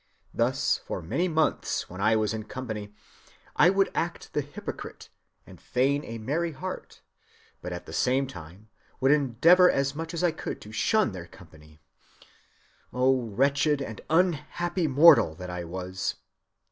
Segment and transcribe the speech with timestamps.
[0.33, 2.91] Thus for many months when I was in company,
[3.55, 5.09] I would act the hypocrite
[5.45, 7.03] and feign a merry heart,
[7.61, 8.69] but at the same time
[8.99, 11.81] would endeavor as much as I could to shun their company,
[12.91, 16.15] oh wretched and unhappy mortal that I was!